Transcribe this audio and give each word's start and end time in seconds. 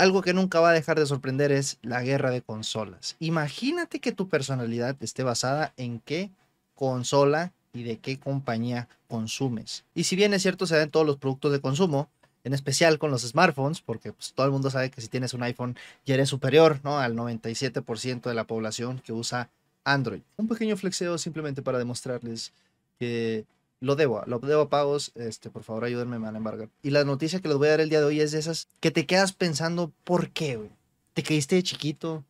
Algo 0.00 0.22
que 0.22 0.32
nunca 0.32 0.60
va 0.60 0.70
a 0.70 0.72
dejar 0.72 0.98
de 0.98 1.04
sorprender 1.04 1.52
es 1.52 1.76
la 1.82 2.00
guerra 2.00 2.30
de 2.30 2.40
consolas. 2.40 3.16
Imagínate 3.18 4.00
que 4.00 4.12
tu 4.12 4.28
personalidad 4.28 4.96
esté 5.02 5.22
basada 5.22 5.74
en 5.76 6.00
qué 6.00 6.30
consola 6.74 7.52
y 7.74 7.82
de 7.82 7.98
qué 7.98 8.18
compañía 8.18 8.88
consumes. 9.08 9.84
Y 9.94 10.04
si 10.04 10.16
bien 10.16 10.32
es 10.32 10.40
cierto, 10.40 10.66
se 10.66 10.76
da 10.76 10.84
en 10.84 10.90
todos 10.90 11.04
los 11.04 11.18
productos 11.18 11.52
de 11.52 11.60
consumo, 11.60 12.08
en 12.44 12.54
especial 12.54 12.98
con 12.98 13.10
los 13.10 13.28
smartphones, 13.28 13.82
porque 13.82 14.14
pues, 14.14 14.32
todo 14.32 14.46
el 14.46 14.52
mundo 14.52 14.70
sabe 14.70 14.90
que 14.90 15.02
si 15.02 15.08
tienes 15.08 15.34
un 15.34 15.42
iPhone 15.42 15.76
ya 16.06 16.14
eres 16.14 16.30
superior 16.30 16.80
¿no? 16.82 16.98
al 16.98 17.14
97% 17.14 18.22
de 18.22 18.34
la 18.34 18.44
población 18.44 19.02
que 19.04 19.12
usa 19.12 19.50
Android. 19.84 20.22
Un 20.38 20.48
pequeño 20.48 20.78
flexeo 20.78 21.18
simplemente 21.18 21.60
para 21.60 21.76
demostrarles 21.76 22.54
que 22.98 23.44
lo 23.80 23.96
debo, 23.96 24.22
lo 24.26 24.38
debo 24.38 24.62
a 24.62 24.68
pagos, 24.68 25.10
este, 25.14 25.50
por 25.50 25.64
favor 25.64 25.84
ayúdenme, 25.84 26.18
me 26.18 26.26
van 26.26 26.34
a 26.34 26.38
embargar. 26.38 26.68
Y 26.82 26.90
la 26.90 27.04
noticia 27.04 27.40
que 27.40 27.48
les 27.48 27.56
voy 27.56 27.68
a 27.68 27.72
dar 27.72 27.80
el 27.80 27.88
día 27.88 28.00
de 28.00 28.06
hoy 28.06 28.20
es 28.20 28.32
de 28.32 28.38
esas 28.38 28.68
que 28.80 28.90
te 28.90 29.06
quedas 29.06 29.32
pensando, 29.32 29.92
¿por 30.04 30.30
qué, 30.30 30.56
güey? 30.56 30.70
¿Te 31.14 31.22
caíste 31.22 31.56
de 31.56 31.62
chiquito? 31.62 32.24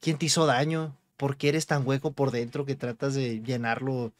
¿Quién 0.00 0.18
te 0.18 0.26
hizo 0.26 0.46
daño? 0.46 0.96
¿Por 1.16 1.36
qué 1.36 1.48
eres 1.48 1.66
tan 1.66 1.86
hueco 1.86 2.12
por 2.12 2.30
dentro 2.30 2.64
que 2.66 2.76
tratas 2.76 3.14
de 3.14 3.40
llenarlo 3.40 4.12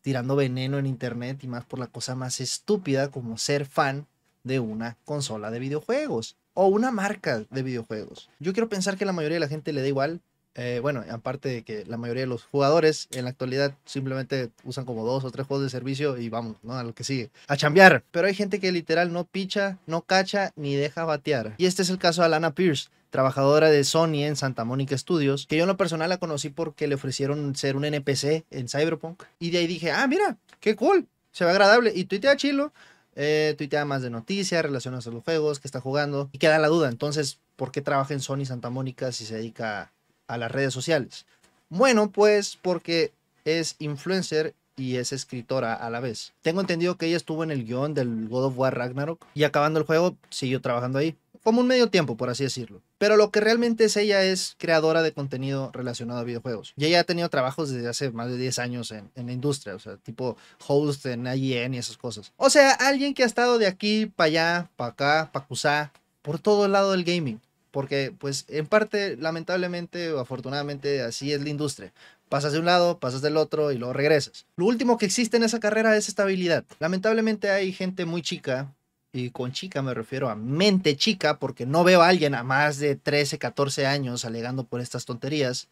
tirando 0.00 0.34
veneno 0.34 0.78
en 0.78 0.86
internet 0.86 1.42
y 1.42 1.48
más 1.48 1.64
por 1.64 1.78
la 1.78 1.86
cosa 1.86 2.14
más 2.14 2.40
estúpida 2.40 3.10
como 3.10 3.36
ser 3.36 3.66
fan 3.66 4.06
de 4.42 4.58
una 4.58 4.96
consola 5.04 5.50
de 5.50 5.60
videojuegos 5.60 6.36
o 6.54 6.66
una 6.66 6.90
marca 6.90 7.44
de 7.50 7.62
videojuegos? 7.62 8.30
Yo 8.38 8.52
quiero 8.52 8.68
pensar 8.68 8.96
que 8.96 9.04
la 9.04 9.12
mayoría 9.12 9.36
de 9.36 9.40
la 9.40 9.48
gente 9.48 9.72
le 9.72 9.82
da 9.82 9.88
igual, 9.88 10.20
eh, 10.54 10.80
bueno, 10.82 11.04
aparte 11.10 11.48
de 11.48 11.62
que 11.62 11.84
la 11.86 11.96
mayoría 11.96 12.22
de 12.22 12.28
los 12.28 12.44
jugadores 12.44 13.08
en 13.12 13.24
la 13.24 13.30
actualidad 13.30 13.74
simplemente 13.84 14.50
usan 14.64 14.84
como 14.84 15.04
dos 15.04 15.24
o 15.24 15.30
tres 15.30 15.46
juegos 15.46 15.64
de 15.64 15.70
servicio 15.70 16.18
y 16.18 16.28
vamos, 16.28 16.56
¿no? 16.62 16.76
A 16.76 16.84
lo 16.84 16.94
que 16.94 17.04
sigue. 17.04 17.30
A 17.48 17.56
chambear. 17.56 18.04
Pero 18.10 18.26
hay 18.26 18.34
gente 18.34 18.60
que 18.60 18.72
literal 18.72 19.12
no 19.12 19.24
picha, 19.24 19.78
no 19.86 20.02
cacha 20.02 20.52
ni 20.56 20.74
deja 20.74 21.04
batear. 21.04 21.54
Y 21.58 21.66
este 21.66 21.82
es 21.82 21.90
el 21.90 21.98
caso 21.98 22.22
de 22.22 22.26
Alana 22.26 22.54
Pierce 22.54 22.90
trabajadora 23.12 23.68
de 23.68 23.84
Sony 23.84 24.24
en 24.24 24.36
Santa 24.36 24.64
Mónica 24.64 24.96
Studios, 24.96 25.46
que 25.46 25.56
yo 25.56 25.64
en 25.64 25.68
lo 25.68 25.76
personal 25.76 26.08
la 26.08 26.16
conocí 26.16 26.48
porque 26.48 26.88
le 26.88 26.94
ofrecieron 26.94 27.54
ser 27.54 27.76
un 27.76 27.84
NPC 27.84 28.46
en 28.50 28.68
Cyberpunk. 28.70 29.22
Y 29.38 29.50
de 29.50 29.58
ahí 29.58 29.66
dije, 29.66 29.90
ah, 29.90 30.06
mira, 30.06 30.38
qué 30.60 30.76
cool, 30.76 31.06
se 31.30 31.44
ve 31.44 31.50
agradable. 31.50 31.92
Y 31.94 32.06
tuitea 32.06 32.38
chilo, 32.38 32.72
eh, 33.14 33.54
tuitea 33.58 33.84
más 33.84 34.00
de 34.00 34.08
noticias 34.08 34.62
relacionadas 34.62 35.06
a 35.06 35.10
los 35.10 35.22
juegos 35.22 35.60
que 35.60 35.68
está 35.68 35.78
jugando. 35.78 36.30
Y 36.32 36.38
queda 36.38 36.58
la 36.58 36.68
duda, 36.68 36.88
entonces, 36.88 37.38
¿por 37.56 37.70
qué 37.70 37.82
trabaja 37.82 38.14
en 38.14 38.20
Sony 38.20 38.46
Santa 38.46 38.70
Mónica 38.70 39.12
si 39.12 39.26
se 39.26 39.34
dedica 39.34 39.92
a 40.32 40.38
las 40.38 40.50
redes 40.50 40.72
sociales? 40.72 41.26
Bueno, 41.68 42.10
pues 42.10 42.58
porque 42.60 43.12
es 43.44 43.76
influencer 43.78 44.54
y 44.76 44.96
es 44.96 45.12
escritora 45.12 45.74
a 45.74 45.90
la 45.90 46.00
vez. 46.00 46.32
Tengo 46.42 46.60
entendido 46.60 46.96
que 46.96 47.06
ella 47.06 47.16
estuvo 47.16 47.44
en 47.44 47.50
el 47.50 47.64
guion 47.64 47.94
del 47.94 48.28
God 48.28 48.46
of 48.46 48.58
War 48.58 48.76
Ragnarok 48.76 49.24
y 49.34 49.44
acabando 49.44 49.78
el 49.78 49.86
juego 49.86 50.16
siguió 50.30 50.60
trabajando 50.60 50.98
ahí 50.98 51.16
como 51.42 51.60
un 51.60 51.66
medio 51.66 51.90
tiempo, 51.90 52.16
por 52.16 52.30
así 52.30 52.44
decirlo. 52.44 52.80
Pero 52.98 53.16
lo 53.16 53.30
que 53.30 53.40
realmente 53.40 53.84
es 53.84 53.96
ella 53.96 54.22
es 54.22 54.54
creadora 54.58 55.02
de 55.02 55.12
contenido 55.12 55.70
relacionado 55.72 56.20
a 56.20 56.24
videojuegos. 56.24 56.72
Y 56.76 56.84
ella 56.84 57.00
ha 57.00 57.04
tenido 57.04 57.28
trabajos 57.28 57.70
desde 57.70 57.88
hace 57.88 58.10
más 58.10 58.28
de 58.28 58.36
10 58.36 58.58
años 58.60 58.92
en, 58.92 59.10
la 59.14 59.32
industria, 59.32 59.74
o 59.74 59.78
sea, 59.78 59.96
tipo 59.96 60.36
host 60.66 61.06
en 61.06 61.26
IGN 61.26 61.74
y 61.74 61.78
esas 61.78 61.96
cosas. 61.96 62.32
O 62.36 62.48
sea, 62.48 62.72
alguien 62.72 63.14
que 63.14 63.24
ha 63.24 63.26
estado 63.26 63.58
de 63.58 63.66
aquí 63.66 64.06
para 64.06 64.26
allá, 64.26 64.70
para 64.76 64.90
acá, 64.92 65.30
para 65.32 65.44
acusar, 65.44 65.90
por 66.22 66.38
todo 66.38 66.66
el 66.66 66.72
lado 66.72 66.92
del 66.92 67.04
gaming. 67.04 67.40
Porque, 67.72 68.14
pues, 68.16 68.44
en 68.48 68.66
parte, 68.66 69.16
lamentablemente 69.16 70.12
o 70.12 70.20
afortunadamente, 70.20 71.02
así 71.02 71.32
es 71.32 71.42
la 71.42 71.48
industria. 71.48 71.92
Pasas 72.28 72.52
de 72.52 72.60
un 72.60 72.66
lado, 72.66 73.00
pasas 73.00 73.22
del 73.22 73.36
otro 73.36 73.72
y 73.72 73.78
luego 73.78 73.92
regresas. 73.92 74.46
Lo 74.56 74.66
último 74.66 74.96
que 74.98 75.06
existe 75.06 75.38
en 75.38 75.42
esa 75.42 75.58
carrera 75.58 75.96
es 75.96 76.08
estabilidad. 76.08 76.64
Lamentablemente 76.78 77.50
hay 77.50 77.72
gente 77.72 78.04
muy 78.04 78.22
chica 78.22 78.72
y 79.12 79.30
con 79.30 79.52
chica 79.52 79.82
me 79.82 79.92
refiero 79.92 80.30
a 80.30 80.36
mente 80.36 80.96
chica, 80.96 81.38
porque 81.38 81.66
no 81.66 81.84
veo 81.84 82.02
a 82.02 82.08
alguien 82.08 82.34
a 82.34 82.42
más 82.42 82.78
de 82.78 82.96
13, 82.96 83.38
14 83.38 83.86
años 83.86 84.24
alegando 84.24 84.64
por 84.64 84.80
estas 84.80 85.04
tonterías. 85.04 85.68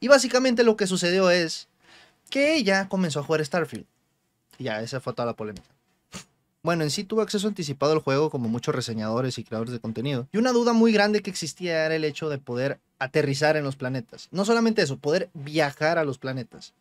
Y 0.00 0.08
básicamente 0.08 0.62
lo 0.62 0.76
que 0.76 0.86
sucedió 0.86 1.30
es 1.30 1.68
que 2.30 2.54
ella 2.56 2.88
comenzó 2.88 3.20
a 3.20 3.24
jugar 3.24 3.44
Starfield. 3.44 3.86
Ya, 4.58 4.80
esa 4.80 5.00
fue 5.00 5.14
toda 5.14 5.26
la 5.26 5.34
polémica. 5.34 5.73
Bueno, 6.64 6.82
en 6.82 6.90
sí 6.90 7.04
tuvo 7.04 7.20
acceso 7.20 7.46
anticipado 7.46 7.92
al 7.92 7.98
juego 7.98 8.30
como 8.30 8.48
muchos 8.48 8.74
reseñadores 8.74 9.38
y 9.38 9.44
creadores 9.44 9.74
de 9.74 9.80
contenido. 9.80 10.28
Y 10.32 10.38
una 10.38 10.50
duda 10.50 10.72
muy 10.72 10.92
grande 10.92 11.20
que 11.20 11.28
existía 11.28 11.84
era 11.84 11.94
el 11.94 12.04
hecho 12.04 12.30
de 12.30 12.38
poder 12.38 12.80
aterrizar 12.98 13.58
en 13.58 13.64
los 13.64 13.76
planetas. 13.76 14.28
No 14.30 14.46
solamente 14.46 14.80
eso, 14.80 14.96
poder 14.96 15.28
viajar 15.34 15.98
a 15.98 16.04
los 16.04 16.16
planetas. 16.16 16.72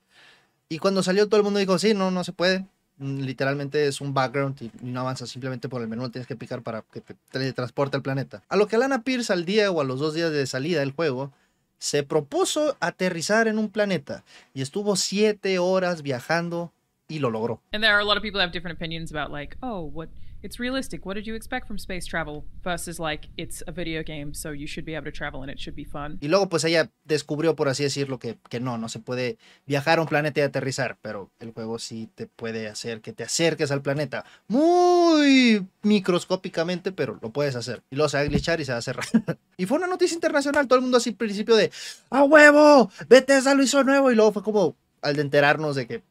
Y 0.69 0.79
cuando 0.79 1.03
salió 1.03 1.27
todo 1.27 1.37
el 1.37 1.43
mundo 1.43 1.59
dijo, 1.59 1.77
sí, 1.79 1.93
no, 1.93 2.11
no 2.11 2.23
se 2.23 2.31
puede. 2.31 2.65
Mm, 2.97 3.23
literalmente 3.23 3.85
es 3.85 3.99
un 3.99 4.13
background 4.13 4.61
y 4.61 4.71
no 4.81 5.01
avanzas 5.01 5.29
simplemente 5.29 5.67
por 5.67 5.81
el 5.81 5.89
menú, 5.89 6.09
tienes 6.09 6.27
que 6.27 6.37
picar 6.37 6.61
para 6.61 6.83
que 6.83 7.01
te 7.01 7.15
teletransporte 7.31 7.97
al 7.97 8.03
planeta. 8.03 8.41
A 8.47 8.55
lo 8.55 8.67
que 8.67 8.77
Alana 8.77 9.03
Pierce 9.03 9.33
al 9.33 9.43
día 9.43 9.69
o 9.69 9.81
a 9.81 9.83
los 9.83 9.99
dos 9.99 10.13
días 10.13 10.31
de 10.31 10.47
salida 10.47 10.79
del 10.79 10.93
juego 10.93 11.33
se 11.77 12.03
propuso 12.03 12.77
aterrizar 12.79 13.49
en 13.49 13.57
un 13.57 13.67
planeta 13.67 14.23
y 14.53 14.61
estuvo 14.61 14.95
siete 14.95 15.59
horas 15.59 16.03
viajando 16.03 16.71
y 17.13 17.19
lo 17.19 17.29
logró. 17.29 17.61
And 17.71 17.83
there 17.83 17.93
are 17.93 18.01
a 18.01 18.05
lot 18.05 18.17
of 18.17 18.23
people 18.23 18.41
have 18.41 18.51
different 18.51 18.77
opinions 18.77 19.11
about 19.11 19.31
like, 19.31 19.55
oh, 19.61 19.81
what 19.81 20.09
it's 20.43 20.59
realistic. 20.59 21.05
What 21.05 21.15
did 21.15 21.25
you 21.25 21.35
expect 21.35 21.67
from 21.67 21.79
space 21.79 22.05
travel? 22.05 22.43
Versus 22.63 22.99
like 22.99 23.29
it's 23.37 23.63
a 23.65 23.71
video 23.71 24.03
game, 24.03 24.33
so 24.33 24.51
you 24.51 24.67
should 24.67 24.85
be 24.85 24.93
able 24.93 25.05
to 25.05 25.11
travel 25.11 25.41
and 25.41 25.49
it 25.49 25.57
should 25.57 25.75
be 25.75 25.85
fun. 25.85 26.19
Y 26.21 26.27
luego 26.27 26.49
pues 26.49 26.65
ella 26.65 26.91
descubrió, 27.05 27.55
por 27.55 27.69
así 27.69 27.83
decirlo, 27.83 28.19
que, 28.19 28.37
que 28.49 28.59
no, 28.59 28.77
no 28.77 28.89
se 28.89 28.99
puede 28.99 29.37
viajar 29.65 29.99
a 29.99 30.01
un 30.01 30.07
planeta 30.07 30.41
y 30.41 30.43
aterrizar, 30.43 30.97
pero 31.01 31.31
el 31.39 31.51
juego 31.51 31.79
sí 31.79 32.09
te 32.13 32.27
puede 32.27 32.67
hacer 32.67 33.01
que 33.01 33.13
te 33.13 33.23
acerques 33.23 33.71
al 33.71 33.81
planeta 33.81 34.25
muy 34.47 35.65
microscópicamente, 35.81 36.91
pero 36.91 37.17
lo 37.21 37.31
puedes 37.31 37.55
hacer. 37.55 37.81
Y 37.89 37.95
luego 37.95 38.09
se 38.09 38.17
va 38.17 38.21
a 38.21 38.25
glitchar 38.25 38.59
y 38.59 38.65
se 38.65 38.73
va 38.73 38.79
a 38.79 38.81
cerrar. 38.81 39.05
y 39.57 39.65
fue 39.65 39.77
una 39.77 39.87
noticia 39.87 40.15
internacional, 40.15 40.67
todo 40.67 40.77
el 40.77 40.83
mundo 40.83 40.97
así 40.97 41.11
al 41.11 41.15
principio 41.15 41.55
de, 41.55 41.71
¡a 42.09 42.23
huevo! 42.23 42.91
Bethesda 43.07 43.55
lo 43.55 43.63
hizo 43.63 43.83
nuevo 43.83 44.11
y 44.11 44.15
luego 44.15 44.33
fue 44.33 44.43
como 44.43 44.75
al 45.01 45.15
de 45.15 45.21
enterarnos 45.21 45.75
de 45.75 45.87
que 45.87 46.03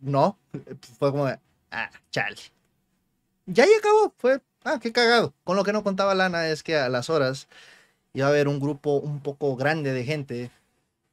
no, 0.00 0.38
fue 0.98 1.10
como, 1.10 1.26
ah, 1.70 1.90
chale 2.10 2.36
ya 3.52 3.64
ahí 3.64 3.70
acabó. 3.78 4.14
Fue, 4.18 4.40
ah, 4.64 4.78
qué 4.80 4.92
cagado. 4.92 5.34
Con 5.44 5.56
lo 5.56 5.64
que 5.64 5.72
no 5.72 5.82
contaba 5.82 6.14
Lana 6.14 6.48
es 6.48 6.62
que 6.62 6.76
a 6.76 6.88
las 6.88 7.10
horas 7.10 7.48
iba 8.12 8.26
a 8.26 8.30
haber 8.30 8.48
un 8.48 8.60
grupo 8.60 8.96
un 8.96 9.20
poco 9.20 9.56
grande 9.56 9.92
de 9.92 10.04
gente 10.04 10.50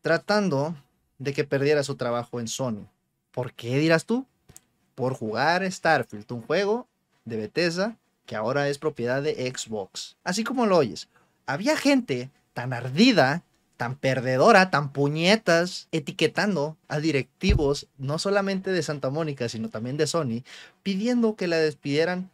tratando 0.01 0.75
de 1.17 1.33
que 1.33 1.43
perdiera 1.43 1.83
su 1.83 1.95
trabajo 1.95 2.39
en 2.39 2.47
Sony. 2.47 2.87
¿Por 3.31 3.53
qué 3.53 3.77
dirás 3.77 4.05
tú? 4.05 4.25
Por 4.95 5.13
jugar 5.13 5.69
Starfield, 5.71 6.31
un 6.31 6.41
juego 6.41 6.87
de 7.25 7.37
Bethesda 7.37 7.95
que 8.25 8.35
ahora 8.35 8.67
es 8.67 8.77
propiedad 8.77 9.21
de 9.21 9.53
Xbox. 9.55 10.17
Así 10.23 10.43
como 10.43 10.65
lo 10.65 10.77
oyes. 10.77 11.07
Había 11.45 11.77
gente 11.77 12.29
tan 12.53 12.73
ardida, 12.73 13.43
tan 13.77 13.95
perdedora, 13.95 14.71
tan 14.71 14.91
puñetas, 14.91 15.87
etiquetando 15.91 16.77
a 16.87 16.99
directivos, 16.99 17.87
no 17.97 18.19
solamente 18.19 18.71
de 18.71 18.83
Santa 18.83 19.09
Mónica, 19.09 19.47
sino 19.47 19.69
también 19.69 19.97
de 19.97 20.07
Sony, 20.07 20.43
pidiendo 20.83 21.35
que 21.35 21.47
la 21.47 21.57
despidieran 21.57 22.29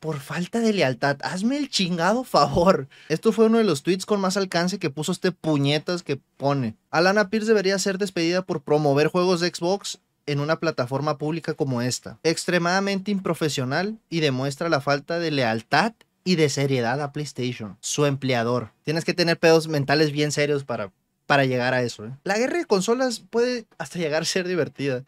por 0.00 0.20
falta 0.20 0.60
de 0.60 0.74
lealtad. 0.74 1.16
Hazme 1.22 1.56
el 1.56 1.70
chingado 1.70 2.24
favor. 2.24 2.88
Esto 3.08 3.32
fue 3.32 3.46
uno 3.46 3.56
de 3.56 3.64
los 3.64 3.82
tweets 3.82 4.04
con 4.04 4.20
más 4.20 4.36
alcance 4.36 4.78
que 4.78 4.90
puso 4.90 5.12
este 5.12 5.32
puñetas 5.32 6.02
que 6.02 6.20
pone. 6.36 6.74
Alana 6.90 7.30
Pierce 7.30 7.48
debería 7.48 7.78
ser 7.78 7.96
despedida 7.96 8.42
por 8.42 8.60
promover 8.60 9.06
juegos 9.06 9.40
de 9.40 9.48
Xbox 9.48 10.00
en 10.26 10.40
una 10.40 10.56
plataforma 10.56 11.16
pública 11.16 11.54
como 11.54 11.80
esta. 11.80 12.18
Extremadamente 12.22 13.12
improfesional 13.12 13.98
y 14.10 14.20
demuestra 14.20 14.68
la 14.68 14.80
falta 14.80 15.18
de 15.18 15.30
lealtad 15.30 15.94
y 16.24 16.36
de 16.36 16.48
seriedad 16.48 17.00
a 17.02 17.12
PlayStation, 17.12 17.76
su 17.80 18.06
empleador. 18.06 18.72
Tienes 18.82 19.04
que 19.04 19.14
tener 19.14 19.38
pedos 19.38 19.68
mentales 19.68 20.10
bien 20.10 20.32
serios 20.32 20.64
para, 20.64 20.90
para 21.26 21.44
llegar 21.44 21.74
a 21.74 21.82
eso. 21.82 22.06
¿eh? 22.06 22.12
La 22.24 22.38
guerra 22.38 22.58
de 22.58 22.64
consolas 22.64 23.20
puede 23.20 23.66
hasta 23.76 23.98
llegar 23.98 24.22
a 24.22 24.26
ser 24.26 24.48
divertida 24.48 25.04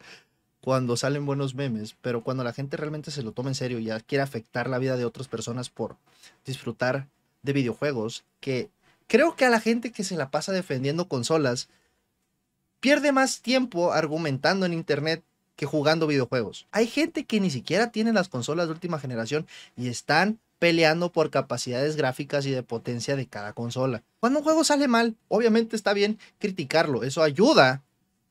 cuando 0.61 0.95
salen 0.95 1.25
buenos 1.25 1.55
memes, 1.55 1.95
pero 2.01 2.23
cuando 2.23 2.43
la 2.43 2.53
gente 2.53 2.77
realmente 2.77 3.09
se 3.09 3.23
lo 3.23 3.31
toma 3.31 3.49
en 3.49 3.55
serio 3.55 3.79
y 3.79 3.85
ya 3.85 3.99
quiere 3.99 4.21
afectar 4.21 4.69
la 4.69 4.77
vida 4.77 4.95
de 4.95 5.05
otras 5.05 5.27
personas 5.27 5.69
por 5.69 5.95
disfrutar 6.45 7.07
de 7.41 7.53
videojuegos, 7.53 8.23
que 8.39 8.69
creo 9.07 9.35
que 9.35 9.45
a 9.45 9.49
la 9.49 9.59
gente 9.59 9.91
que 9.91 10.03
se 10.03 10.17
la 10.17 10.29
pasa 10.29 10.51
defendiendo 10.51 11.07
consolas 11.07 11.69
pierde 12.79 13.11
más 13.11 13.41
tiempo 13.41 13.91
argumentando 13.91 14.65
en 14.65 14.73
internet 14.73 15.23
que 15.55 15.65
jugando 15.65 16.05
videojuegos. 16.05 16.67
Hay 16.71 16.85
gente 16.85 17.25
que 17.25 17.39
ni 17.39 17.49
siquiera 17.49 17.91
tiene 17.91 18.13
las 18.13 18.29
consolas 18.29 18.67
de 18.67 18.73
última 18.73 18.99
generación 18.99 19.47
y 19.75 19.87
están 19.87 20.39
peleando 20.59 21.11
por 21.11 21.29
capacidades 21.29 21.95
gráficas 21.95 22.45
y 22.45 22.51
de 22.51 22.63
potencia 22.63 23.15
de 23.15 23.27
cada 23.27 23.53
consola. 23.53 24.03
Cuando 24.19 24.39
un 24.39 24.45
juego 24.45 24.63
sale 24.63 24.87
mal, 24.87 25.15
obviamente 25.27 25.75
está 25.75 25.93
bien 25.93 26.19
criticarlo, 26.39 27.03
eso 27.03 27.23
ayuda 27.23 27.83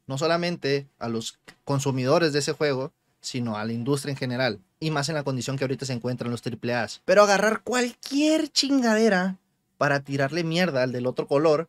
no 0.06 0.19
solamente 0.19 0.87
a 0.99 1.08
los 1.08 1.38
consumidores 1.64 2.32
de 2.32 2.38
ese 2.38 2.52
juego, 2.52 2.93
sino 3.20 3.56
a 3.56 3.64
la 3.64 3.73
industria 3.73 4.12
en 4.12 4.17
general. 4.17 4.61
Y 4.78 4.90
más 4.90 5.08
en 5.08 5.14
la 5.14 5.25
condición 5.25 5.56
que 5.56 5.64
ahorita 5.64 5.87
se 5.87 5.93
encuentran 5.93 6.31
los 6.31 6.43
AAAs. 6.46 7.02
Pero 7.05 7.23
agarrar 7.23 7.62
cualquier 7.62 8.49
chingadera 8.49 9.38
para 9.78 10.00
tirarle 10.00 10.44
mierda 10.44 10.82
al 10.82 10.93
del 10.93 11.06
otro 11.06 11.26
color, 11.26 11.69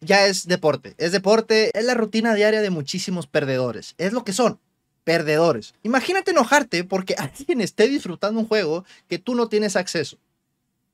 ya 0.00 0.26
es 0.26 0.46
deporte. 0.46 0.94
Es 0.98 1.12
deporte, 1.12 1.70
es 1.76 1.84
la 1.84 1.94
rutina 1.94 2.34
diaria 2.34 2.60
de 2.60 2.70
muchísimos 2.70 3.26
perdedores. 3.26 3.94
Es 3.98 4.12
lo 4.12 4.22
que 4.22 4.32
son, 4.32 4.60
perdedores. 5.04 5.74
Imagínate 5.82 6.32
enojarte 6.32 6.84
porque 6.84 7.14
alguien 7.18 7.60
esté 7.60 7.88
disfrutando 7.88 8.40
un 8.40 8.48
juego 8.48 8.84
que 9.08 9.18
tú 9.18 9.34
no 9.34 9.48
tienes 9.48 9.76
acceso. 9.76 10.16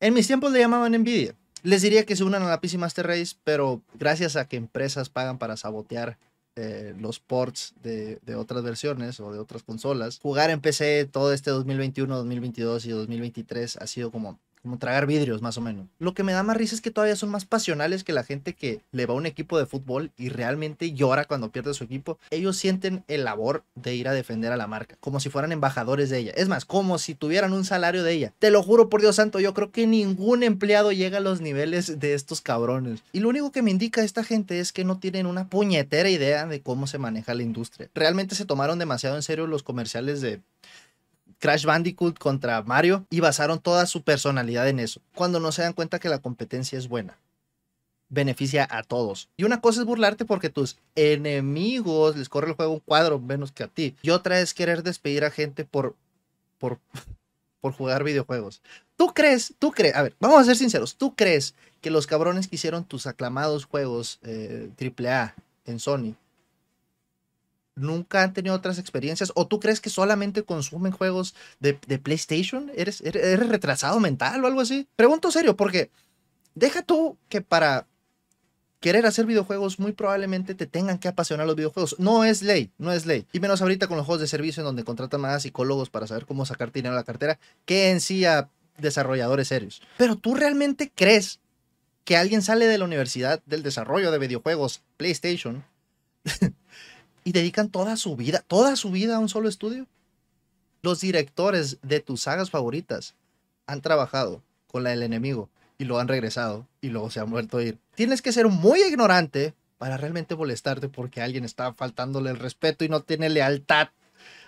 En 0.00 0.14
mis 0.14 0.26
tiempos 0.26 0.52
le 0.52 0.60
llamaban 0.60 0.94
envidia. 0.94 1.34
Les 1.62 1.82
diría 1.82 2.06
que 2.06 2.16
se 2.16 2.24
unan 2.24 2.42
a 2.42 2.48
la 2.48 2.60
PC 2.60 2.78
Master 2.78 3.06
Race, 3.06 3.36
pero 3.44 3.82
gracias 3.94 4.36
a 4.36 4.46
que 4.46 4.56
empresas 4.56 5.10
pagan 5.10 5.38
para 5.38 5.56
sabotear 5.56 6.18
eh, 6.56 6.94
los 6.98 7.20
ports 7.20 7.74
de, 7.82 8.18
de, 8.22 8.34
otras 8.34 8.62
versiones 8.62 9.20
o 9.20 9.32
de 9.32 9.38
otras 9.38 9.62
consolas, 9.62 10.18
jugar 10.20 10.50
en 10.50 10.60
PC 10.60 11.04
todo 11.04 11.32
este 11.32 11.50
2021, 11.50 12.16
2022 12.16 12.86
y 12.86 12.90
2023 12.90 13.76
ha 13.76 13.86
sido 13.86 14.10
como 14.10 14.38
como 14.62 14.78
tragar 14.78 15.06
vidrios 15.06 15.42
más 15.42 15.56
o 15.56 15.60
menos. 15.60 15.86
Lo 15.98 16.14
que 16.14 16.22
me 16.22 16.32
da 16.32 16.42
más 16.42 16.56
risa 16.56 16.74
es 16.74 16.80
que 16.80 16.90
todavía 16.90 17.16
son 17.16 17.30
más 17.30 17.44
pasionales 17.44 18.04
que 18.04 18.12
la 18.12 18.24
gente 18.24 18.54
que 18.54 18.80
le 18.92 19.06
va 19.06 19.14
a 19.14 19.16
un 19.16 19.26
equipo 19.26 19.58
de 19.58 19.66
fútbol 19.66 20.10
y 20.16 20.28
realmente 20.28 20.92
llora 20.92 21.24
cuando 21.24 21.50
pierde 21.50 21.74
su 21.74 21.84
equipo. 21.84 22.18
Ellos 22.30 22.56
sienten 22.56 23.04
el 23.08 23.24
labor 23.24 23.64
de 23.74 23.94
ir 23.94 24.08
a 24.08 24.12
defender 24.12 24.52
a 24.52 24.56
la 24.56 24.66
marca, 24.66 24.96
como 25.00 25.20
si 25.20 25.30
fueran 25.30 25.52
embajadores 25.52 26.10
de 26.10 26.18
ella. 26.18 26.32
Es 26.36 26.48
más, 26.48 26.64
como 26.64 26.98
si 26.98 27.14
tuvieran 27.14 27.52
un 27.52 27.64
salario 27.64 28.02
de 28.02 28.12
ella. 28.12 28.32
Te 28.38 28.50
lo 28.50 28.62
juro 28.62 28.88
por 28.88 29.00
Dios 29.00 29.16
santo, 29.16 29.40
yo 29.40 29.54
creo 29.54 29.70
que 29.70 29.86
ningún 29.86 30.42
empleado 30.42 30.92
llega 30.92 31.18
a 31.18 31.22
los 31.22 31.40
niveles 31.40 31.98
de 31.98 32.14
estos 32.14 32.40
cabrones. 32.40 33.02
Y 33.12 33.20
lo 33.20 33.28
único 33.28 33.52
que 33.52 33.62
me 33.62 33.70
indica 33.70 34.02
esta 34.02 34.24
gente 34.24 34.60
es 34.60 34.72
que 34.72 34.84
no 34.84 34.98
tienen 34.98 35.26
una 35.26 35.48
puñetera 35.48 36.10
idea 36.10 36.46
de 36.46 36.60
cómo 36.60 36.86
se 36.86 36.98
maneja 36.98 37.34
la 37.34 37.42
industria. 37.42 37.88
Realmente 37.94 38.34
se 38.34 38.44
tomaron 38.44 38.78
demasiado 38.78 39.16
en 39.16 39.22
serio 39.22 39.46
los 39.46 39.62
comerciales 39.62 40.20
de 40.20 40.40
Crash 41.40 41.64
Bandicoot 41.64 42.18
contra 42.18 42.62
Mario 42.62 43.06
y 43.10 43.20
basaron 43.20 43.58
toda 43.58 43.86
su 43.86 44.02
personalidad 44.02 44.68
en 44.68 44.78
eso, 44.78 45.00
cuando 45.14 45.40
no 45.40 45.52
se 45.52 45.62
dan 45.62 45.72
cuenta 45.72 45.98
que 45.98 46.08
la 46.08 46.20
competencia 46.20 46.78
es 46.78 46.88
buena. 46.88 47.18
Beneficia 48.10 48.66
a 48.70 48.82
todos. 48.82 49.28
Y 49.36 49.44
una 49.44 49.60
cosa 49.60 49.80
es 49.80 49.86
burlarte 49.86 50.24
porque 50.24 50.50
tus 50.50 50.76
enemigos 50.96 52.16
les 52.16 52.28
corre 52.28 52.48
el 52.48 52.56
juego 52.56 52.74
un 52.74 52.80
cuadro 52.80 53.18
menos 53.18 53.52
que 53.52 53.62
a 53.62 53.68
ti. 53.68 53.96
Y 54.02 54.10
otra 54.10 54.40
es 54.40 54.52
querer 54.52 54.82
despedir 54.82 55.24
a 55.24 55.30
gente 55.30 55.64
por, 55.64 55.96
por, 56.58 56.78
por 57.60 57.72
jugar 57.72 58.04
videojuegos. 58.04 58.60
¿Tú 58.96 59.14
crees, 59.14 59.54
tú 59.58 59.70
crees, 59.70 59.94
a 59.94 60.02
ver, 60.02 60.14
vamos 60.20 60.40
a 60.40 60.44
ser 60.44 60.56
sinceros, 60.56 60.96
¿tú 60.96 61.14
crees 61.14 61.54
que 61.80 61.90
los 61.90 62.06
cabrones 62.06 62.48
que 62.48 62.56
hicieron 62.56 62.84
tus 62.84 63.06
aclamados 63.06 63.64
juegos 63.64 64.18
eh, 64.22 64.68
AAA 64.78 65.34
en 65.64 65.78
Sony 65.78 66.16
nunca 67.74 68.22
han 68.22 68.32
tenido 68.32 68.54
otras 68.54 68.78
experiencias? 68.78 69.32
¿O 69.34 69.46
tú 69.46 69.60
crees 69.60 69.80
que 69.80 69.90
solamente 69.90 70.42
consumen 70.42 70.92
juegos 70.92 71.34
de, 71.58 71.74
PlayStation? 71.74 72.70
¿Eres, 72.74 73.00
¿Eres, 73.00 73.48
retrasado 73.48 74.00
mental 74.00 74.44
o 74.44 74.46
algo 74.46 74.60
así? 74.60 74.86
Pregunto 74.96 75.30
serio, 75.30 75.56
porque 75.56 75.90
deja 76.54 76.82
tú 76.82 77.16
que 77.28 77.40
para 77.40 77.86
querer 78.80 79.04
hacer 79.04 79.26
videojuegos 79.26 79.78
muy 79.78 79.92
probablemente 79.92 80.54
te 80.54 80.66
tengan 80.66 80.98
que 80.98 81.08
apasionar 81.08 81.46
los 81.46 81.56
videojuegos. 81.56 81.96
No 81.98 82.24
es 82.24 82.42
ley, 82.42 82.70
no 82.78 82.92
es 82.92 83.06
ley. 83.06 83.26
Y 83.32 83.40
menos 83.40 83.60
ahorita 83.62 83.86
con 83.86 83.96
los 83.96 84.06
juegos 84.06 84.22
de 84.22 84.28
servicio 84.28 84.62
en 84.62 84.66
donde 84.66 84.84
contratan 84.84 85.20
más 85.20 85.42
psicólogos 85.42 85.90
para 85.90 86.06
saber 86.06 86.26
cómo 86.26 86.46
sacar 86.46 86.72
dinero 86.72 86.94
a 86.94 86.98
la 86.98 87.04
cartera 87.04 87.38
que 87.66 87.90
en 87.90 88.00
sí 88.00 88.24
a 88.24 88.48
desarrolladores 88.78 89.48
serios. 89.48 89.82
Pero 89.98 90.16
tú 90.16 90.34
realmente 90.34 90.90
crees 90.94 91.40
que 92.04 92.16
alguien 92.16 92.42
sale 92.42 92.66
de 92.66 92.78
la 92.78 92.86
universidad 92.86 93.42
del 93.44 93.62
desarrollo 93.62 94.10
de 94.10 94.18
videojuegos 94.18 94.82
PlayStation 94.96 95.64
y 97.24 97.32
dedican 97.32 97.68
toda 97.68 97.96
su 97.96 98.16
vida, 98.16 98.44
toda 98.46 98.76
su 98.76 98.90
vida 98.90 99.16
a 99.16 99.18
un 99.18 99.28
solo 99.28 99.48
estudio. 99.48 99.86
Los 100.82 101.00
directores 101.00 101.78
de 101.82 102.00
tus 102.00 102.22
sagas 102.22 102.50
favoritas 102.50 103.14
han 103.66 103.82
trabajado 103.82 104.42
con 104.66 104.82
la 104.82 104.90
del 104.90 105.02
enemigo 105.02 105.48
y 105.78 105.84
lo 105.84 105.98
han 105.98 106.08
regresado 106.08 106.66
y 106.80 106.88
luego 106.88 107.10
se 107.10 107.20
han 107.20 107.30
vuelto 107.30 107.58
a 107.58 107.62
ir. 107.62 107.78
Tienes 107.94 108.22
que 108.22 108.32
ser 108.32 108.48
muy 108.48 108.82
ignorante 108.82 109.54
para 109.78 109.96
realmente 109.96 110.36
molestarte 110.36 110.88
porque 110.88 111.22
alguien 111.22 111.44
está 111.44 111.72
faltándole 111.72 112.30
el 112.30 112.38
respeto 112.38 112.84
y 112.84 112.88
no 112.88 113.00
tiene 113.00 113.28
lealtad 113.28 113.88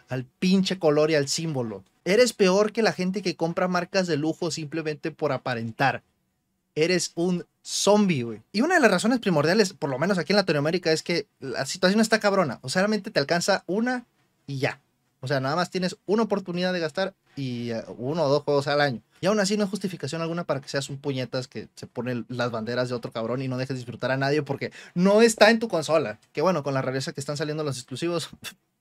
al 0.09 0.25
pinche 0.25 0.79
color 0.79 1.11
y 1.11 1.15
al 1.15 1.29
símbolo. 1.29 1.85
Eres 2.05 2.33
peor 2.33 2.73
que 2.73 2.83
la 2.83 2.93
gente 2.93 3.23
que 3.23 3.37
compra 3.37 3.69
marcas 3.69 4.07
de 4.07 4.17
lujo 4.17 4.51
simplemente 4.51 5.11
por 5.11 5.33
aparentar. 5.33 6.03
Eres 6.75 7.13
un 7.15 7.47
zombie, 7.63 8.23
güey. 8.23 8.43
Y 8.53 8.61
una 8.61 8.75
de 8.75 8.81
las 8.81 8.91
razones 8.91 9.21
primordiales, 9.21 9.73
por 9.73 9.91
lo 9.91 9.99
menos 9.99 10.19
aquí 10.19 10.33
en 10.33 10.39
Latinoamérica, 10.39 10.93
es 10.93 11.03
que 11.03 11.27
la 11.41 11.67
situación 11.67 12.01
está 12.01 12.21
cabrona. 12.21 12.59
O 12.63 12.69
sea, 12.69 12.83
realmente 12.83 13.11
te 13.11 13.21
alcanza 13.21 13.65
una 13.67 14.07
y 14.47 14.59
ya. 14.59 14.81
O 15.21 15.29
sea, 15.29 15.39
nada 15.39 15.55
más 15.55 15.71
tienes 15.71 15.97
una 16.07 16.25
oportunidad 16.25 16.73
de 16.73 16.81
gastar 16.81 17.15
y 17.37 17.71
eh, 17.71 17.85
uno 17.97 18.25
o 18.25 18.29
dos 18.29 18.43
juegos 18.43 18.67
al 18.67 18.81
año. 18.81 19.01
Y 19.21 19.27
aún 19.27 19.39
así 19.39 19.57
no 19.57 19.63
hay 19.63 19.71
justificación 19.71 20.21
alguna 20.21 20.43
para 20.43 20.61
que 20.61 20.69
seas 20.69 20.91
un 20.91 20.99
puñetas 20.99 21.47
que 21.47 21.69
se 21.77 21.87
pone 21.87 22.25
las 22.29 22.51
banderas 22.51 22.89
de 22.89 22.97
otro 22.97 23.13
cabrón 23.13 23.41
y 23.41 23.47
no 23.47 23.57
dejes 23.57 23.77
disfrutar 23.77 24.11
a 24.11 24.17
nadie 24.17 24.43
porque 24.43 24.73
no 24.95 25.23
está 25.23 25.51
en 25.51 25.61
tu 25.61 25.69
consola. 25.69 26.19
Que 26.33 26.43
bueno, 26.43 26.65
con 26.65 26.75
la 26.75 26.83
rareza 26.83 27.13
que 27.13 27.21
están 27.21 27.37
saliendo 27.37 27.63
los 27.63 27.77
exclusivos, 27.79 28.31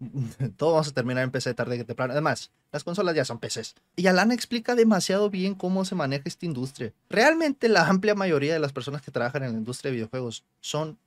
todo 0.56 0.72
vamos 0.72 0.88
a 0.88 0.92
terminar 0.92 1.24
en 1.24 1.30
PC 1.30 1.54
tarde 1.54 1.76
que 1.76 1.84
temprano. 1.84 2.12
Además, 2.12 2.50
las 2.72 2.84
consolas 2.84 3.14
ya 3.14 3.24
son 3.24 3.38
PCs. 3.38 3.74
Y 3.96 4.06
Alana 4.06 4.34
explica 4.34 4.74
demasiado 4.74 5.30
bien 5.30 5.54
cómo 5.54 5.84
se 5.84 5.94
maneja 5.94 6.24
esta 6.26 6.46
industria. 6.46 6.92
Realmente 7.08 7.68
la 7.68 7.86
amplia 7.86 8.14
mayoría 8.14 8.52
de 8.52 8.60
las 8.60 8.72
personas 8.72 9.02
que 9.02 9.10
trabajan 9.10 9.42
en 9.42 9.52
la 9.52 9.58
industria 9.58 9.90
de 9.90 9.96
videojuegos 9.96 10.44
son 10.60 10.98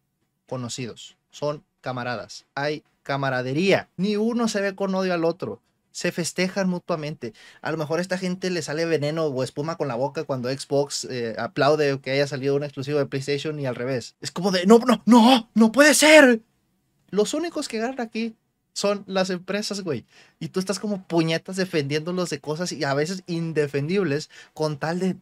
conocidos, 0.47 1.17
son 1.31 1.63
camaradas. 1.81 2.45
Hay 2.55 2.83
camaradería. 3.01 3.89
Ni 3.97 4.15
uno 4.15 4.47
se 4.47 4.61
ve 4.61 4.75
con 4.75 4.93
odio 4.95 5.13
al 5.13 5.25
otro. 5.25 5.61
Se 5.91 6.11
festejan 6.11 6.69
mutuamente. 6.69 7.33
A 7.61 7.71
lo 7.71 7.77
mejor 7.77 7.99
a 7.99 8.01
esta 8.01 8.17
gente 8.17 8.49
le 8.49 8.63
sale 8.63 8.85
veneno 8.85 9.25
o 9.25 9.43
espuma 9.43 9.77
con 9.77 9.87
la 9.87 9.95
boca 9.95 10.23
cuando 10.23 10.49
Xbox 10.49 11.05
eh, 11.05 11.35
aplaude 11.37 11.99
que 12.01 12.11
haya 12.11 12.25
salido 12.25 12.55
un 12.55 12.63
exclusivo 12.63 12.97
de 12.97 13.05
PlayStation 13.05 13.59
y 13.59 13.67
al 13.67 13.75
revés. 13.75 14.15
Es 14.19 14.31
como 14.31 14.49
de, 14.49 14.65
no, 14.65 14.79
no, 14.79 15.03
no, 15.05 15.49
no 15.53 15.71
puede 15.71 15.93
ser. 15.93 16.41
Los 17.11 17.35
únicos 17.35 17.67
que 17.67 17.77
ganan 17.77 18.01
aquí 18.01 18.35
son 18.73 19.03
las 19.07 19.29
empresas, 19.29 19.81
güey. 19.81 20.05
Y 20.39 20.49
tú 20.49 20.59
estás 20.59 20.79
como 20.79 21.03
puñetas 21.03 21.55
defendiéndolos 21.55 22.29
de 22.29 22.39
cosas 22.39 22.71
y 22.71 22.83
a 22.83 22.93
veces 22.93 23.23
indefendibles 23.27 24.29
con 24.53 24.77
tal 24.77 24.99
de, 24.99 25.15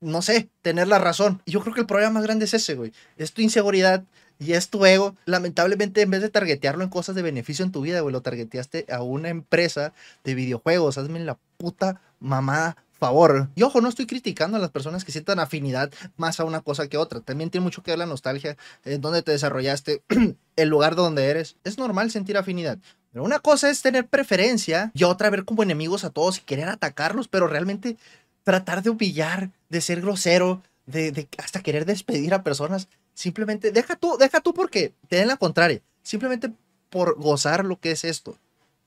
no 0.00 0.22
sé, 0.22 0.48
tener 0.62 0.88
la 0.88 0.98
razón. 0.98 1.42
Y 1.44 1.52
yo 1.52 1.60
creo 1.60 1.74
que 1.74 1.80
el 1.80 1.86
problema 1.86 2.12
más 2.12 2.22
grande 2.22 2.44
es 2.44 2.54
ese, 2.54 2.74
güey. 2.74 2.92
Es 3.16 3.32
tu 3.32 3.42
inseguridad 3.42 4.04
y 4.38 4.52
es 4.52 4.68
tu 4.68 4.84
ego. 4.86 5.16
Lamentablemente, 5.24 6.02
en 6.02 6.10
vez 6.10 6.22
de 6.22 6.28
targetearlo 6.28 6.84
en 6.84 6.90
cosas 6.90 7.14
de 7.16 7.22
beneficio 7.22 7.64
en 7.64 7.72
tu 7.72 7.80
vida, 7.80 8.00
güey, 8.00 8.12
lo 8.12 8.22
targeteaste 8.22 8.86
a 8.90 9.02
una 9.02 9.30
empresa 9.30 9.92
de 10.22 10.34
videojuegos. 10.34 10.98
Hazme 10.98 11.20
la 11.20 11.38
puta 11.56 12.00
mamá 12.20 12.76
favor. 12.98 13.48
Y 13.54 13.62
ojo, 13.62 13.80
no 13.80 13.88
estoy 13.88 14.06
criticando 14.06 14.56
a 14.56 14.60
las 14.60 14.70
personas 14.70 15.04
que 15.04 15.12
sientan 15.12 15.38
afinidad 15.38 15.90
más 16.16 16.40
a 16.40 16.44
una 16.44 16.60
cosa 16.60 16.88
que 16.88 16.98
otra. 16.98 17.20
También 17.20 17.50
tiene 17.50 17.64
mucho 17.64 17.82
que 17.82 17.92
ver 17.92 17.98
la 17.98 18.06
nostalgia, 18.06 18.56
en 18.84 19.00
dónde 19.00 19.22
te 19.22 19.32
desarrollaste, 19.32 20.02
el 20.56 20.68
lugar 20.68 20.94
donde 20.94 21.26
eres. 21.26 21.56
Es 21.64 21.78
normal 21.78 22.10
sentir 22.10 22.36
afinidad. 22.36 22.78
Pero 23.12 23.24
una 23.24 23.38
cosa 23.38 23.70
es 23.70 23.80
tener 23.80 24.06
preferencia 24.06 24.90
y 24.94 25.04
otra 25.04 25.30
ver 25.30 25.44
como 25.44 25.62
enemigos 25.62 26.04
a 26.04 26.10
todos 26.10 26.38
y 26.38 26.42
querer 26.42 26.68
atacarlos, 26.68 27.28
pero 27.28 27.46
realmente 27.46 27.96
tratar 28.44 28.82
de 28.82 28.90
humillar, 28.90 29.50
de 29.68 29.80
ser 29.80 30.00
grosero, 30.00 30.62
de, 30.86 31.28
hasta 31.38 31.62
querer 31.62 31.86
despedir 31.86 32.34
a 32.34 32.42
personas. 32.42 32.88
Simplemente, 33.14 33.72
deja 33.72 33.96
tú, 33.96 34.16
deja 34.18 34.40
tú 34.40 34.54
porque 34.54 34.92
te 35.08 35.16
den 35.16 35.28
la 35.28 35.36
contraria. 35.36 35.80
Simplemente 36.02 36.52
por 36.90 37.16
gozar 37.18 37.64
lo 37.64 37.78
que 37.78 37.90
es 37.90 38.04
esto 38.04 38.36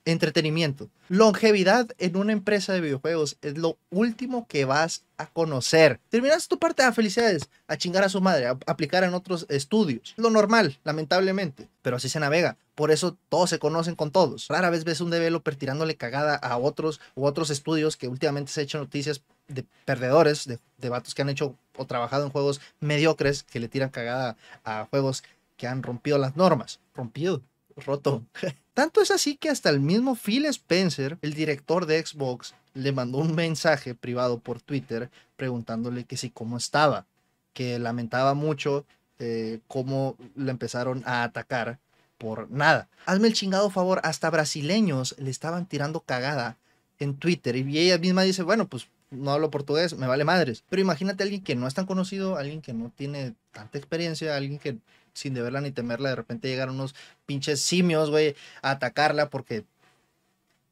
entretenimiento. 0.06 0.90
Longevidad 1.10 1.90
en 1.98 2.16
una 2.18 2.32
empresa 2.32 2.74
de 2.74 2.82
videojuegos 2.82 3.38
es 3.42 3.58
lo 3.58 3.78
último 3.90 4.48
que 4.48 4.66
vas 4.66 5.04
a 5.18 5.28
conocer. 5.28 6.00
Terminas 6.10 6.48
tu 6.48 6.58
parte 6.58 6.84
de 6.84 6.92
felicidades, 6.92 7.50
a 7.68 7.78
chingar 7.78 8.04
a 8.04 8.10
su 8.10 8.22
madre, 8.22 8.48
a 8.48 8.58
aplicar 8.66 9.04
en 9.04 9.14
otros 9.14 9.46
estudios. 9.50 10.14
Lo 10.18 10.30
normal, 10.30 10.80
lamentablemente, 10.84 11.70
pero 11.82 11.98
así 11.98 12.10
se 12.10 12.20
navega. 12.20 12.58
Por 12.76 12.92
eso 12.92 13.18
todos 13.30 13.50
se 13.50 13.60
conocen 13.60 13.96
con 13.96 14.12
todos. 14.12 14.48
Rara 14.48 14.70
vez 14.70 14.84
ves 14.84 15.02
un 15.02 15.12
developer 15.12 15.56
tirándole 15.56 15.96
cagada 15.96 16.36
a 16.36 16.58
otros 16.58 17.00
u 17.16 17.26
otros 17.26 17.50
estudios 17.50 17.98
que 17.98 18.08
últimamente 18.08 18.52
se 18.52 18.62
han 18.62 18.64
hecho 18.66 18.78
noticias 18.80 19.22
de 19.48 19.66
perdedores, 19.86 20.48
de, 20.48 20.60
de 20.78 20.90
vatos 20.90 21.14
que 21.14 21.22
han 21.22 21.30
hecho 21.30 21.56
o 21.78 21.86
trabajado 21.86 22.26
en 22.26 22.32
juegos 22.32 22.62
mediocres 22.80 23.44
que 23.44 23.60
le 23.60 23.68
tiran 23.68 23.90
cagada 23.90 24.38
a 24.64 24.88
juegos 24.90 25.24
que 25.58 25.68
han 25.68 25.84
rompido 25.84 26.18
las 26.18 26.36
normas. 26.36 26.80
Rompido, 26.96 27.42
roto. 27.76 28.24
Tanto 28.74 29.02
es 29.02 29.12
así 29.12 29.36
que 29.36 29.50
hasta 29.50 29.70
el 29.70 29.82
mismo 29.82 30.16
Phil 30.16 30.46
Spencer, 30.46 31.18
el 31.22 31.34
director 31.34 31.86
de 31.86 32.06
Xbox, 32.06 32.54
le 32.74 32.94
mandó 32.94 33.18
un 33.18 33.36
mensaje 33.36 33.96
privado 33.96 34.40
por 34.40 34.62
Twitter 34.62 35.10
preguntándole 35.36 36.06
que 36.06 36.16
si 36.16 36.30
cómo 36.30 36.58
estaba, 36.58 37.06
que 37.54 37.80
lamentaba 37.80 38.34
mucho 38.34 38.86
eh, 39.20 39.60
cómo 39.68 40.16
le 40.36 40.52
empezaron 40.52 41.04
a 41.06 41.24
atacar 41.24 41.80
por 42.18 42.50
nada. 42.50 42.88
Hazme 43.06 43.28
el 43.28 43.34
chingado 43.34 43.70
favor, 43.70 44.00
hasta 44.04 44.30
brasileños 44.30 45.16
le 45.18 45.32
estaban 45.32 45.66
tirando 45.66 46.00
cagada 46.00 46.58
en 47.00 47.16
Twitter 47.16 47.56
y 47.56 47.78
ella 47.78 47.98
misma 47.98 48.22
dice, 48.22 48.44
bueno, 48.44 48.68
pues 48.68 48.88
no 49.10 49.32
hablo 49.32 49.52
portugués, 49.52 49.98
me 49.98 50.08
vale 50.08 50.24
madres. 50.24 50.64
Pero 50.70 50.82
imagínate 50.82 51.24
a 51.24 51.26
alguien 51.26 51.44
que 51.44 51.56
no 51.56 51.68
es 51.68 51.74
tan 51.74 51.86
conocido, 51.86 52.38
alguien 52.38 52.62
que 52.62 52.74
no 52.74 52.92
tiene 52.96 53.34
tanta 53.52 53.78
experiencia, 53.78 54.38
alguien 54.38 54.60
que 54.60 54.78
sin 55.14 55.34
deberla 55.34 55.62
ni 55.62 55.72
temerla, 55.72 56.10
de 56.10 56.16
repente 56.16 56.48
llegaron 56.48 56.76
unos 56.76 56.96
pinches 57.26 57.62
simios, 57.62 58.10
güey, 58.10 58.36
a 58.62 58.72
atacarla 58.72 59.30
porque 59.30 59.66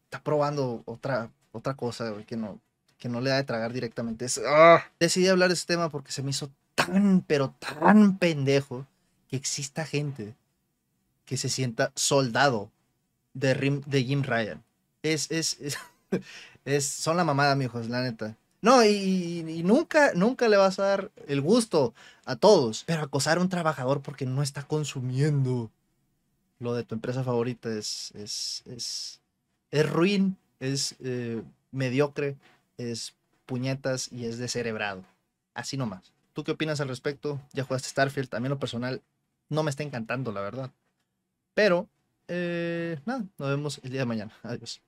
está 0.06 0.22
probando 0.24 0.82
otra, 0.86 1.30
otra 1.52 1.76
cosa, 1.76 2.10
güey, 2.10 2.26
que 2.26 2.38
no, 2.38 2.60
que 2.98 3.10
no 3.10 3.22
le 3.22 3.30
da 3.30 3.38
de 3.38 3.44
tragar 3.44 3.74
directamente. 3.74 4.26
¡ah! 4.48 4.84
Decidí 5.00 5.28
hablar 5.28 5.50
de 5.50 5.54
este 5.54 5.74
tema 5.74 5.90
porque 5.90 6.12
se 6.12 6.24
me 6.24 6.32
hizo 6.32 6.50
tan, 6.76 7.22
pero 7.22 7.52
tan 7.60 8.18
pendejo 8.18 8.86
que 9.30 9.36
exista 9.36 9.86
gente 9.86 10.36
que 11.26 11.38
se 11.38 11.50
sienta 11.50 11.92
soldado 11.96 12.72
de, 13.34 13.82
de 13.86 14.04
Jim 14.04 14.24
Ryan. 14.24 14.64
Es, 15.04 15.30
es, 15.32 15.58
es, 15.60 15.78
es, 16.66 16.86
son 16.86 17.18
la 17.18 17.24
mamada, 17.24 17.56
mijos, 17.56 17.88
la 17.88 18.02
neta. 18.02 18.36
No, 18.62 18.84
y, 18.84 19.62
nunca, 19.64 20.14
nunca 20.14 20.50
le 20.50 20.58
vas 20.58 20.80
a 20.80 20.84
dar 20.84 21.12
el 21.28 21.42
gusto 21.42 21.94
a 22.26 22.36
todos, 22.36 22.84
pero 22.86 23.04
acosar 23.04 23.38
a 23.38 23.42
un 23.42 23.50
trabajador 23.50 24.02
porque 24.02 24.26
no 24.26 24.44
está 24.44 24.64
consumiendo 24.64 25.72
lo 26.60 26.74
de 26.74 26.84
tu 26.84 26.94
empresa 26.96 27.24
favorita 27.24 27.70
es, 27.70 28.12
es, 28.16 28.64
es, 28.66 29.22
es 29.72 29.90
ruin, 29.90 30.38
es 30.60 30.96
eh, 31.00 31.42
mediocre, 31.72 32.36
es 32.78 33.16
puñetas 33.46 34.12
y 34.12 34.26
es 34.26 34.38
descerebrado. 34.38 35.04
Así 35.54 35.78
nomás. 35.78 36.12
¿Tú 36.34 36.44
qué 36.44 36.52
opinas 36.52 36.82
al 36.82 36.90
respecto? 36.90 37.40
Ya 37.54 37.64
jugaste 37.64 37.90
Starfield, 37.90 38.30
también 38.30 38.52
lo 38.52 38.60
personal 38.60 39.02
no 39.48 39.64
me 39.64 39.70
está 39.70 39.84
encantando, 39.84 40.32
la 40.32 40.42
verdad. 40.42 40.72
Pero, 41.54 41.88
eh, 42.28 43.00
nada, 43.06 43.26
nos 43.38 43.50
vemos 43.50 43.80
el 43.84 43.92
día 43.92 44.02
de 44.02 44.06
mañana. 44.06 44.34
Adiós. 44.44 44.82